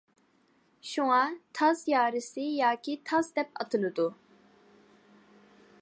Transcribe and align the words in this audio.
شۇڭا 0.91 1.19
تاز 1.59 1.83
يارىسى 1.91 2.47
ياكى 2.61 2.97
تاز 3.11 3.31
دەپ 3.37 3.61
ئاتىلىدۇ. 3.61 4.09